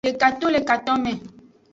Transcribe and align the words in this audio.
Deka 0.05 0.27
to 0.39 0.47
le 0.55 0.61
katonme. 0.69 1.13